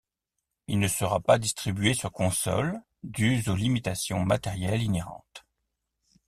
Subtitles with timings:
[0.67, 5.45] Il ne sera pas distribué sur consoles dues aux limitations matérielles inhérentes.